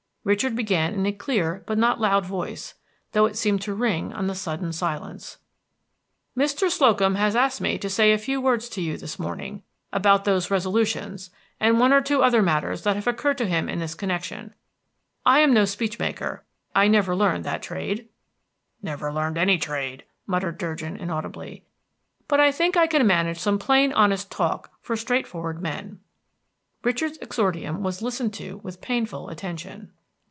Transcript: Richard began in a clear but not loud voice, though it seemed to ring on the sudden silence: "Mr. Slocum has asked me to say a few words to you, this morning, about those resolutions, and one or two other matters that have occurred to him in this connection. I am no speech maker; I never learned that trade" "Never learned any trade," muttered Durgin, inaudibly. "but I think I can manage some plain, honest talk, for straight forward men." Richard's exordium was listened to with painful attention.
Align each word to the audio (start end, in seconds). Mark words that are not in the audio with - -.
Richard 0.23 0.55
began 0.55 0.93
in 0.93 1.07
a 1.07 1.11
clear 1.11 1.63
but 1.65 1.79
not 1.79 1.99
loud 1.99 2.27
voice, 2.27 2.75
though 3.11 3.25
it 3.25 3.35
seemed 3.35 3.59
to 3.63 3.73
ring 3.73 4.13
on 4.13 4.27
the 4.27 4.35
sudden 4.35 4.71
silence: 4.71 5.39
"Mr. 6.37 6.69
Slocum 6.69 7.15
has 7.15 7.35
asked 7.35 7.59
me 7.59 7.79
to 7.79 7.89
say 7.89 8.11
a 8.13 8.19
few 8.19 8.39
words 8.39 8.69
to 8.69 8.81
you, 8.81 8.99
this 8.99 9.17
morning, 9.17 9.63
about 9.91 10.23
those 10.23 10.51
resolutions, 10.51 11.31
and 11.59 11.79
one 11.79 11.91
or 11.91 12.01
two 12.01 12.21
other 12.21 12.43
matters 12.43 12.83
that 12.83 12.95
have 12.95 13.07
occurred 13.07 13.39
to 13.39 13.47
him 13.47 13.67
in 13.67 13.79
this 13.79 13.95
connection. 13.95 14.53
I 15.25 15.39
am 15.39 15.55
no 15.55 15.65
speech 15.65 15.97
maker; 15.97 16.45
I 16.75 16.87
never 16.87 17.15
learned 17.15 17.43
that 17.45 17.63
trade" 17.63 18.07
"Never 18.79 19.11
learned 19.11 19.39
any 19.39 19.57
trade," 19.57 20.03
muttered 20.27 20.59
Durgin, 20.59 20.97
inaudibly. 20.97 21.63
"but 22.27 22.39
I 22.39 22.51
think 22.51 22.77
I 22.77 22.85
can 22.85 23.07
manage 23.07 23.39
some 23.39 23.57
plain, 23.57 23.91
honest 23.93 24.29
talk, 24.29 24.69
for 24.83 24.95
straight 24.95 25.25
forward 25.25 25.63
men." 25.63 25.99
Richard's 26.83 27.17
exordium 27.23 27.81
was 27.81 28.03
listened 28.03 28.35
to 28.35 28.59
with 28.61 28.81
painful 28.81 29.29
attention. 29.29 29.91